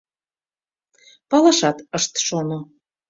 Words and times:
Палашат 1.29 1.77
ышт 1.97 2.13
шоно. 2.25 2.59